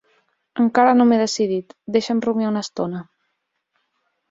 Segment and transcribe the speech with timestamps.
[0.63, 3.05] Encara no m'he decidit: deixa'm rumiar una estona.